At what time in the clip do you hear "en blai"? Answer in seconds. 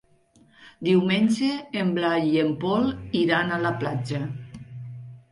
1.81-2.25